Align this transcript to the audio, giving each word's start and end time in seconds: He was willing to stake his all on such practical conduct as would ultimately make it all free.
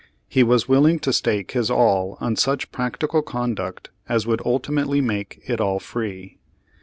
He 0.27 0.41
was 0.41 0.67
willing 0.67 0.97
to 1.01 1.13
stake 1.13 1.51
his 1.51 1.69
all 1.69 2.17
on 2.19 2.35
such 2.35 2.71
practical 2.71 3.21
conduct 3.21 3.91
as 4.09 4.25
would 4.25 4.41
ultimately 4.43 4.99
make 4.99 5.43
it 5.45 5.61
all 5.61 5.79
free. 5.79 6.39